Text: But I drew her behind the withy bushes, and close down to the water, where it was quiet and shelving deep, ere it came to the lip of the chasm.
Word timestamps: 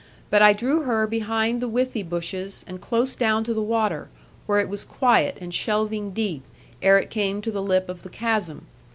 But 0.31 0.41
I 0.41 0.53
drew 0.53 0.81
her 0.81 1.05
behind 1.05 1.61
the 1.61 1.67
withy 1.67 2.01
bushes, 2.01 2.65
and 2.67 2.81
close 2.81 3.15
down 3.15 3.43
to 3.43 3.53
the 3.53 3.61
water, 3.61 4.09
where 4.47 4.57
it 4.57 4.67
was 4.67 4.83
quiet 4.83 5.37
and 5.39 5.53
shelving 5.53 6.09
deep, 6.11 6.41
ere 6.81 6.97
it 6.97 7.11
came 7.11 7.39
to 7.43 7.51
the 7.51 7.61
lip 7.61 7.87
of 7.87 8.01
the 8.01 8.09
chasm. 8.09 8.65